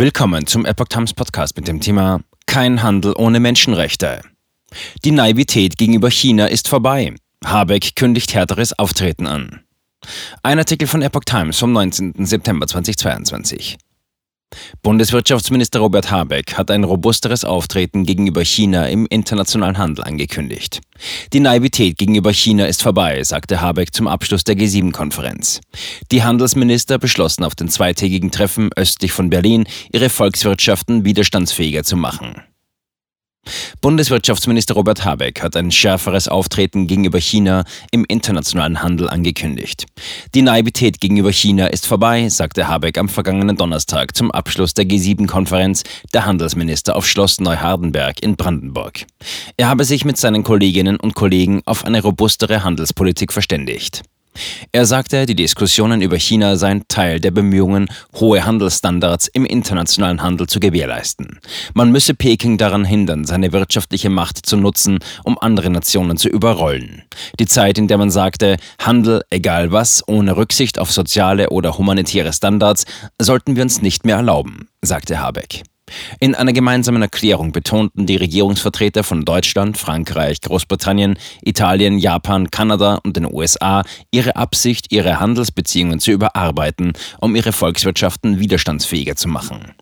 Willkommen 0.00 0.46
zum 0.46 0.64
Epoch 0.64 0.88
Times 0.88 1.12
Podcast 1.12 1.56
mit 1.56 1.68
dem 1.68 1.78
Thema 1.78 2.22
Kein 2.46 2.82
Handel 2.82 3.12
ohne 3.18 3.38
Menschenrechte. 3.38 4.22
Die 5.04 5.10
Naivität 5.10 5.76
gegenüber 5.76 6.10
China 6.10 6.46
ist 6.46 6.68
vorbei. 6.68 7.14
Habeck 7.44 7.96
kündigt 7.96 8.32
härteres 8.32 8.78
Auftreten 8.78 9.26
an. 9.26 9.60
Ein 10.42 10.58
Artikel 10.58 10.88
von 10.88 11.02
Epoch 11.02 11.24
Times 11.26 11.58
vom 11.58 11.72
19. 11.72 12.24
September 12.24 12.66
2022. 12.66 13.76
Bundeswirtschaftsminister 14.82 15.80
Robert 15.80 16.10
Habeck 16.10 16.54
hat 16.56 16.70
ein 16.70 16.84
robusteres 16.84 17.44
Auftreten 17.44 18.04
gegenüber 18.04 18.44
China 18.44 18.88
im 18.88 19.06
internationalen 19.06 19.78
Handel 19.78 20.04
angekündigt. 20.04 20.80
Die 21.32 21.40
Naivität 21.40 21.98
gegenüber 21.98 22.32
China 22.32 22.66
ist 22.66 22.82
vorbei, 22.82 23.22
sagte 23.22 23.60
Habeck 23.60 23.94
zum 23.94 24.08
Abschluss 24.08 24.44
der 24.44 24.56
G7-Konferenz. 24.56 25.60
Die 26.10 26.22
Handelsminister 26.22 26.98
beschlossen 26.98 27.44
auf 27.44 27.54
den 27.54 27.68
zweitägigen 27.68 28.30
Treffen 28.30 28.70
östlich 28.74 29.12
von 29.12 29.30
Berlin, 29.30 29.66
ihre 29.92 30.08
Volkswirtschaften 30.08 31.04
widerstandsfähiger 31.04 31.84
zu 31.84 31.96
machen. 31.96 32.42
Bundeswirtschaftsminister 33.80 34.74
Robert 34.74 35.06
Habeck 35.06 35.42
hat 35.42 35.56
ein 35.56 35.70
schärferes 35.70 36.28
Auftreten 36.28 36.86
gegenüber 36.86 37.18
China 37.18 37.64
im 37.90 38.04
internationalen 38.06 38.82
Handel 38.82 39.08
angekündigt. 39.08 39.86
Die 40.34 40.42
Naivität 40.42 41.00
gegenüber 41.00 41.32
China 41.32 41.66
ist 41.66 41.86
vorbei, 41.86 42.28
sagte 42.28 42.68
Habeck 42.68 42.98
am 42.98 43.08
vergangenen 43.08 43.56
Donnerstag 43.56 44.14
zum 44.14 44.30
Abschluss 44.32 44.74
der 44.74 44.84
G7-Konferenz 44.84 45.84
der 46.12 46.26
Handelsminister 46.26 46.94
auf 46.94 47.08
Schloss 47.08 47.40
Neuhardenberg 47.40 48.22
in 48.22 48.36
Brandenburg. 48.36 49.06
Er 49.56 49.68
habe 49.68 49.84
sich 49.84 50.04
mit 50.04 50.18
seinen 50.18 50.44
Kolleginnen 50.44 50.96
und 50.96 51.14
Kollegen 51.14 51.62
auf 51.64 51.86
eine 51.86 52.02
robustere 52.02 52.62
Handelspolitik 52.62 53.32
verständigt. 53.32 54.02
Er 54.72 54.86
sagte, 54.86 55.26
die 55.26 55.34
Diskussionen 55.34 56.00
über 56.02 56.16
China 56.16 56.56
seien 56.56 56.84
Teil 56.88 57.20
der 57.20 57.30
Bemühungen, 57.30 57.88
hohe 58.14 58.44
Handelsstandards 58.44 59.28
im 59.28 59.44
internationalen 59.44 60.22
Handel 60.22 60.46
zu 60.46 60.60
gewährleisten. 60.60 61.40
Man 61.74 61.90
müsse 61.90 62.14
Peking 62.14 62.56
daran 62.56 62.84
hindern, 62.84 63.24
seine 63.24 63.52
wirtschaftliche 63.52 64.10
Macht 64.10 64.46
zu 64.46 64.56
nutzen, 64.56 64.98
um 65.24 65.38
andere 65.38 65.70
Nationen 65.70 66.16
zu 66.16 66.28
überrollen. 66.28 67.02
Die 67.38 67.46
Zeit, 67.46 67.78
in 67.78 67.88
der 67.88 67.98
man 67.98 68.10
sagte, 68.10 68.56
Handel, 68.80 69.22
egal 69.30 69.72
was, 69.72 70.06
ohne 70.06 70.36
Rücksicht 70.36 70.78
auf 70.78 70.92
soziale 70.92 71.50
oder 71.50 71.76
humanitäre 71.76 72.32
Standards, 72.32 72.84
sollten 73.20 73.56
wir 73.56 73.62
uns 73.62 73.82
nicht 73.82 74.04
mehr 74.04 74.16
erlauben, 74.16 74.68
sagte 74.82 75.20
Habeck. 75.20 75.62
In 76.18 76.34
einer 76.34 76.52
gemeinsamen 76.52 77.02
Erklärung 77.02 77.52
betonten 77.52 78.06
die 78.06 78.16
Regierungsvertreter 78.16 79.04
von 79.04 79.24
Deutschland, 79.24 79.78
Frankreich, 79.78 80.40
Großbritannien, 80.40 81.18
Italien, 81.42 81.98
Japan, 81.98 82.50
Kanada 82.50 83.00
und 83.04 83.16
den 83.16 83.32
USA 83.32 83.82
ihre 84.10 84.36
Absicht, 84.36 84.92
ihre 84.92 85.20
Handelsbeziehungen 85.20 86.00
zu 86.00 86.10
überarbeiten, 86.10 86.92
um 87.20 87.36
ihre 87.36 87.52
Volkswirtschaften 87.52 88.38
widerstandsfähiger 88.38 89.16
zu 89.16 89.28
machen. 89.28 89.74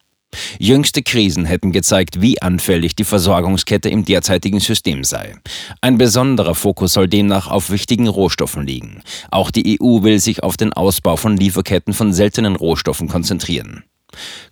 Jüngste 0.59 1.03
Krisen 1.03 1.45
hätten 1.47 1.73
gezeigt, 1.73 2.21
wie 2.21 2.41
anfällig 2.43 2.95
die 2.95 3.05
Versorgungskette 3.05 3.89
im 3.89 4.05
derzeitigen 4.05 4.61
System 4.61 5.05
sei. 5.05 5.35
Ein 5.81 5.99
besonderer 5.99 6.55
Fokus 6.55 6.93
soll 6.93 7.09
demnach 7.09 7.49
auf 7.49 7.71
wichtigen 7.71 8.09
Rohstoffen 8.09 8.67
liegen. 8.67 9.03
Auch 9.31 9.51
die 9.51 9.79
EU 9.81 10.03
will 10.03 10.21
sich 10.21 10.43
auf 10.43 10.57
den 10.57 10.73
Ausbau 10.73 11.17
von 11.17 11.37
Lieferketten 11.37 11.95
von 11.95 12.13
seltenen 12.13 12.57
Rohstoffen 12.57 13.09
konzentrieren. 13.09 13.85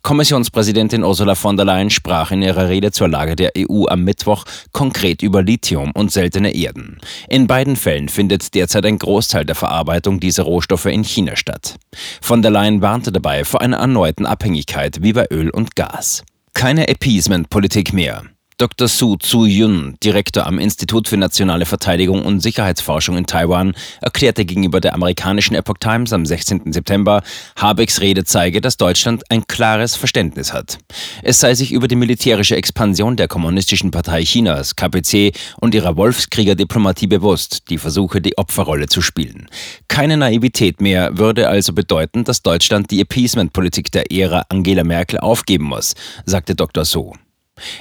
Kommissionspräsidentin 0.02 1.02
Ursula 1.02 1.34
von 1.34 1.56
der 1.56 1.66
Leyen 1.66 1.90
sprach 1.90 2.30
in 2.30 2.42
ihrer 2.42 2.68
Rede 2.68 2.92
zur 2.92 3.08
Lage 3.08 3.36
der 3.36 3.52
EU 3.58 3.86
am 3.88 4.04
Mittwoch 4.04 4.44
konkret 4.72 5.22
über 5.22 5.42
Lithium 5.42 5.90
und 5.92 6.12
seltene 6.12 6.54
Erden. 6.54 6.98
In 7.28 7.46
beiden 7.46 7.76
Fällen 7.76 8.08
findet 8.08 8.54
derzeit 8.54 8.86
ein 8.86 8.98
Großteil 8.98 9.44
der 9.44 9.56
Verarbeitung 9.56 10.20
dieser 10.20 10.44
Rohstoffe 10.44 10.86
in 10.86 11.02
China 11.02 11.36
statt. 11.36 11.76
Von 12.20 12.42
der 12.42 12.50
Leyen 12.50 12.82
warnte 12.82 13.12
dabei 13.12 13.44
vor 13.44 13.62
einer 13.62 13.78
erneuten 13.78 14.26
Abhängigkeit 14.26 15.02
wie 15.02 15.12
bei 15.12 15.26
Öl 15.30 15.50
und 15.50 15.74
Gas. 15.74 16.22
Keine 16.54 16.88
Appeasement-Politik 16.88 17.92
mehr. 17.92 18.22
Dr. 18.58 18.88
Su 18.88 19.16
Tzu-Yun, 19.18 19.96
Direktor 20.02 20.46
am 20.46 20.58
Institut 20.58 21.08
für 21.08 21.18
nationale 21.18 21.66
Verteidigung 21.66 22.24
und 22.24 22.40
Sicherheitsforschung 22.40 23.18
in 23.18 23.26
Taiwan, 23.26 23.74
erklärte 24.00 24.46
gegenüber 24.46 24.80
der 24.80 24.94
amerikanischen 24.94 25.54
Epoch 25.54 25.76
Times 25.78 26.14
am 26.14 26.24
16. 26.24 26.72
September, 26.72 27.22
Habecks 27.56 28.00
Rede 28.00 28.24
zeige, 28.24 28.62
dass 28.62 28.78
Deutschland 28.78 29.30
ein 29.30 29.46
klares 29.46 29.94
Verständnis 29.94 30.54
hat. 30.54 30.78
Es 31.22 31.38
sei 31.38 31.54
sich 31.54 31.70
über 31.70 31.86
die 31.86 31.96
militärische 31.96 32.56
Expansion 32.56 33.16
der 33.16 33.28
Kommunistischen 33.28 33.90
Partei 33.90 34.24
Chinas, 34.24 34.74
KPC, 34.74 35.36
und 35.60 35.74
ihrer 35.74 35.98
Wolfskrieger-Diplomatie 35.98 37.08
bewusst, 37.08 37.64
die 37.68 37.76
versuche, 37.76 38.22
die 38.22 38.38
Opferrolle 38.38 38.86
zu 38.86 39.02
spielen. 39.02 39.50
Keine 39.88 40.16
Naivität 40.16 40.80
mehr 40.80 41.18
würde 41.18 41.50
also 41.50 41.74
bedeuten, 41.74 42.24
dass 42.24 42.40
Deutschland 42.40 42.90
die 42.90 43.02
Appeasement-Politik 43.02 43.92
der 43.92 44.10
Ära 44.10 44.46
Angela 44.48 44.82
Merkel 44.82 45.18
aufgeben 45.18 45.66
muss, 45.66 45.94
sagte 46.24 46.54
Dr. 46.54 46.86
Su. 46.86 47.12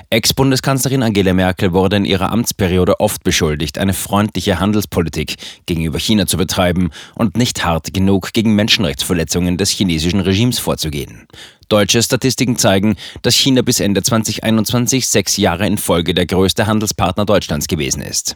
Ex-Bundeskanzlerin 0.09 1.03
Angela 1.03 1.33
Merkel 1.33 1.73
wurde 1.73 1.97
in 1.97 2.05
ihrer 2.05 2.31
Amtsperiode 2.31 2.99
oft 2.99 3.23
beschuldigt, 3.23 3.77
eine 3.77 3.93
freundliche 3.93 4.59
Handelspolitik 4.59 5.35
gegenüber 5.65 5.99
China 5.99 6.25
zu 6.25 6.37
betreiben 6.37 6.91
und 7.15 7.37
nicht 7.37 7.65
hart 7.65 7.93
genug 7.93 8.33
gegen 8.33 8.55
Menschenrechtsverletzungen 8.55 9.57
des 9.57 9.69
chinesischen 9.69 10.21
Regimes 10.21 10.59
vorzugehen. 10.59 11.27
Deutsche 11.69 12.01
Statistiken 12.01 12.57
zeigen, 12.57 12.95
dass 13.21 13.35
China 13.35 13.61
bis 13.61 13.79
Ende 13.79 14.03
2021 14.03 15.07
sechs 15.07 15.37
Jahre 15.37 15.65
in 15.65 15.77
Folge 15.77 16.13
der 16.13 16.25
größte 16.25 16.67
Handelspartner 16.67 17.25
Deutschlands 17.25 17.67
gewesen 17.67 18.01
ist. 18.01 18.35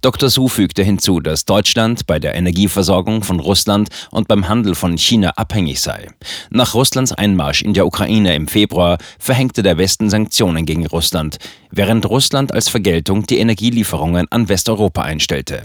Dr. 0.00 0.30
Su 0.30 0.48
fügte 0.48 0.82
hinzu, 0.82 1.20
dass 1.20 1.44
Deutschland 1.44 2.06
bei 2.06 2.18
der 2.18 2.34
Energieversorgung 2.34 3.22
von 3.22 3.40
Russland 3.40 3.88
und 4.10 4.28
beim 4.28 4.48
Handel 4.48 4.74
von 4.74 4.96
China 4.96 5.30
abhängig 5.36 5.80
sei. 5.80 6.08
Nach 6.50 6.74
Russlands 6.74 7.12
Einmarsch 7.12 7.62
in 7.62 7.74
der 7.74 7.86
Ukraine 7.86 8.34
im 8.34 8.48
Februar 8.48 8.98
verhängte 9.18 9.62
der 9.62 9.76
Westen 9.76 10.08
Sanktionen 10.08 10.64
gegen 10.64 10.86
Russland, 10.86 11.38
während 11.70 12.06
Russland 12.06 12.52
als 12.52 12.68
Vergeltung 12.68 13.26
die 13.26 13.38
Energielieferungen 13.38 14.26
an 14.30 14.48
Westeuropa 14.48 15.02
einstellte. 15.02 15.64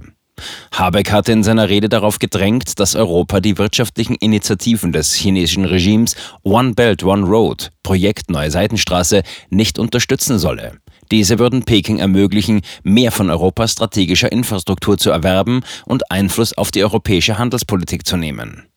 Habeck 0.74 1.12
hatte 1.12 1.32
in 1.32 1.44
seiner 1.44 1.70
Rede 1.70 1.90
darauf 1.90 2.20
gedrängt, 2.20 2.80
dass 2.80 2.96
Europa 2.96 3.40
die 3.40 3.58
wirtschaftlichen 3.58 4.16
Initiativen 4.16 4.92
des 4.92 5.14
chinesischen 5.14 5.66
Regimes 5.66 6.16
One 6.44 6.74
Belt, 6.74 7.04
One 7.04 7.26
Road, 7.26 7.72
Projekt 7.84 8.30
Neue 8.30 8.52
Seitenstraße, 8.52 9.24
nicht 9.50 9.80
unterstützen 9.80 10.38
solle. 10.38 10.74
Diese 11.12 11.40
würden 11.40 11.64
Peking 11.64 12.00
ermöglichen, 12.00 12.62
mehr 12.84 13.12
von 13.12 13.30
Europas 13.30 13.74
strategischer 13.74 14.32
Infrastruktur 14.32 14.98
zu 14.98 15.12
erwerben 15.12 15.62
und 15.86 16.12
Einfluss 16.12 16.54
auf 16.54 16.72
die 16.72 16.84
europäische 16.84 17.38
Handelspolitik 17.38 18.06
zu 18.06 18.18
nehmen. 18.18 18.68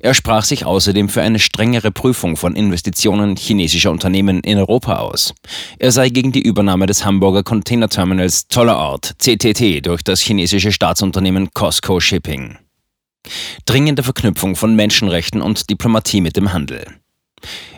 Er 0.00 0.14
sprach 0.14 0.44
sich 0.44 0.64
außerdem 0.64 1.08
für 1.08 1.22
eine 1.22 1.38
strengere 1.38 1.90
Prüfung 1.90 2.36
von 2.36 2.54
Investitionen 2.56 3.36
chinesischer 3.36 3.90
Unternehmen 3.90 4.40
in 4.40 4.58
Europa 4.58 4.98
aus. 4.98 5.34
Er 5.78 5.92
sei 5.92 6.08
gegen 6.08 6.32
die 6.32 6.42
Übernahme 6.42 6.86
des 6.86 7.04
Hamburger 7.04 7.42
Containerterminals 7.42 8.48
Tollerort 8.48 9.14
CTT 9.18 9.84
durch 9.86 10.02
das 10.02 10.20
chinesische 10.20 10.72
Staatsunternehmen 10.72 11.50
Costco 11.54 12.00
Shipping. 12.00 12.58
Dringende 13.66 14.02
Verknüpfung 14.02 14.56
von 14.56 14.74
Menschenrechten 14.74 15.40
und 15.40 15.70
Diplomatie 15.70 16.20
mit 16.20 16.36
dem 16.36 16.52
Handel. 16.52 17.01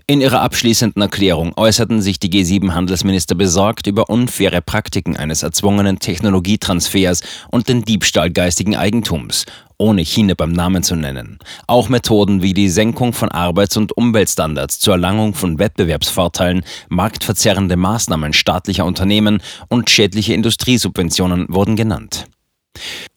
In 0.06 0.20
ihrer 0.20 0.42
abschließenden 0.42 1.00
Erklärung 1.00 1.52
äußerten 1.56 2.02
sich 2.02 2.20
die 2.20 2.28
G7-Handelsminister 2.28 3.34
besorgt 3.34 3.86
über 3.86 4.10
unfaire 4.10 4.60
Praktiken 4.60 5.16
eines 5.16 5.42
erzwungenen 5.42 5.98
Technologietransfers 5.98 7.22
und 7.50 7.69
den 7.69 7.86
Diebstahl 7.86 8.30
geistigen 8.30 8.76
Eigentums, 8.76 9.47
ohne 9.78 10.02
China 10.02 10.34
beim 10.36 10.52
Namen 10.52 10.82
zu 10.82 10.94
nennen. 10.94 11.38
Auch 11.66 11.88
Methoden 11.88 12.42
wie 12.42 12.52
die 12.52 12.69
Senkung 12.69 13.14
von 13.14 13.30
Arbeits- 13.30 13.78
und 13.78 13.97
Umweltstandards 13.97 14.78
zur 14.78 14.94
Erlangung 14.94 15.32
von 15.32 15.58
Wettbewerbsvorteilen, 15.58 16.64
marktverzerrende 16.91 17.76
Maßnahmen 17.76 18.34
staatlicher 18.34 18.84
Unternehmen 18.84 19.41
und 19.69 19.88
schädliche 19.88 20.34
Industriesubventionen 20.34 21.46
wurden 21.48 21.76
genannt. 21.76 22.26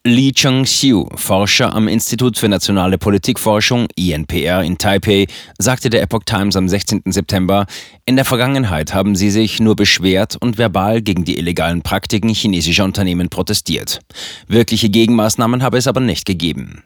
Li 0.08 0.32
Cheng-xiu, 0.32 1.10
Forscher 1.16 1.76
am 1.76 1.90
Institut 1.90 2.38
für 2.38 2.48
nationale 2.48 2.98
Politikforschung 2.98 3.88
INPR 3.96 4.64
in 4.64 4.78
Taipei, 4.78 5.28
sagte 5.60 5.90
der 5.90 6.02
Epoch 6.02 6.24
Times 6.24 6.56
am 6.56 6.70
16. 6.70 7.02
September, 7.08 7.66
in 8.06 8.16
der 8.16 8.24
Vergangenheit 8.24 8.94
haben 8.94 9.18
sie 9.18 9.30
sich 9.30 9.60
nur 9.60 9.76
beschwert 9.76 10.38
und 10.40 10.58
verbal 10.58 11.02
gegen 11.02 11.26
die 11.26 11.38
illegalen 11.38 11.82
Praktiken 11.82 12.30
chinesischer 12.30 12.86
Unternehmen 12.86 13.28
protestiert. 13.28 14.00
Wirkliche 14.48 14.90
Gegenmaßnahmen 14.90 15.62
habe 15.62 15.78
es 15.78 15.88
aber 15.88 16.00
nicht 16.00 16.26
gegeben. 16.26 16.84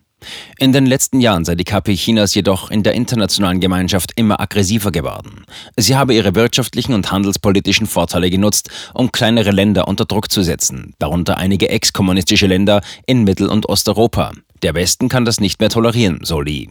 In 0.57 0.73
den 0.73 0.85
letzten 0.85 1.19
Jahren 1.19 1.45
sei 1.45 1.55
die 1.55 1.63
KP 1.63 1.95
Chinas 1.95 2.35
jedoch 2.35 2.69
in 2.69 2.83
der 2.83 2.93
internationalen 2.93 3.59
Gemeinschaft 3.59 4.11
immer 4.15 4.39
aggressiver 4.39 4.91
geworden. 4.91 5.45
Sie 5.75 5.95
habe 5.95 6.13
ihre 6.13 6.35
wirtschaftlichen 6.35 6.93
und 6.93 7.11
handelspolitischen 7.11 7.87
Vorteile 7.87 8.29
genutzt, 8.29 8.69
um 8.93 9.11
kleinere 9.11 9.51
Länder 9.51 9.87
unter 9.87 10.05
Druck 10.05 10.31
zu 10.31 10.43
setzen, 10.43 10.93
darunter 10.99 11.37
einige 11.37 11.69
ex-kommunistische 11.69 12.47
Länder 12.47 12.81
in 13.07 13.23
Mittel- 13.23 13.49
und 13.49 13.67
Osteuropa. 13.69 14.31
Der 14.61 14.75
Westen 14.75 15.09
kann 15.09 15.25
das 15.25 15.39
nicht 15.39 15.59
mehr 15.59 15.69
tolerieren, 15.69 16.19
so 16.23 16.41
Li. 16.41 16.69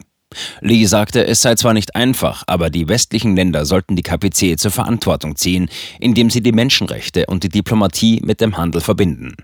Li 0.60 0.86
sagte, 0.86 1.26
es 1.26 1.42
sei 1.42 1.56
zwar 1.56 1.74
nicht 1.74 1.96
einfach, 1.96 2.44
aber 2.46 2.70
die 2.70 2.88
westlichen 2.88 3.34
Länder 3.34 3.66
sollten 3.66 3.96
die 3.96 4.02
KPC 4.02 4.58
zur 4.58 4.70
Verantwortung 4.70 5.34
ziehen, 5.34 5.68
indem 5.98 6.30
sie 6.30 6.40
die 6.40 6.52
Menschenrechte 6.52 7.26
und 7.26 7.42
die 7.42 7.48
Diplomatie 7.48 8.20
mit 8.24 8.40
dem 8.40 8.56
Handel 8.56 8.80
verbinden. 8.80 9.34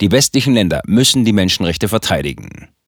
Die 0.00 0.10
westlichen 0.10 0.54
Länder 0.54 0.82
müssen 0.86 1.24
die 1.24 1.32
Menschenrechte 1.32 1.86
verteidigen. 1.86 2.73